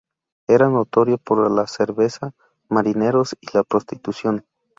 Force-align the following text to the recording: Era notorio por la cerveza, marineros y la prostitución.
Era 0.47 0.67
notorio 0.67 1.19
por 1.19 1.51
la 1.51 1.67
cerveza, 1.67 2.33
marineros 2.69 3.35
y 3.39 3.55
la 3.55 3.63
prostitución. 3.63 4.43